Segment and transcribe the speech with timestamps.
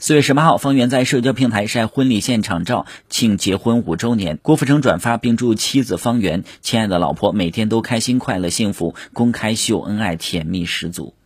[0.00, 4.38] 四月十八号方圆在社交平台晒婚礼现场照庆结婚五周年。
[4.42, 11.17] 郭富城转发并祝妻子方圆亲爱的老婆每天都开心快乐幸福公开秀恩爱甜蜜十足。